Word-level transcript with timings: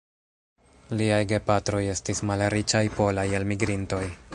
Liaj 1.01 1.19
gepatroj 1.33 1.83
estis 1.97 2.25
malriĉaj 2.31 2.85
polaj 3.01 3.31
elmigrintoj. 3.43 4.07